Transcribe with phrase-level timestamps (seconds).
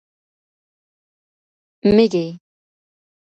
[1.95, 2.25] مېږی 🐜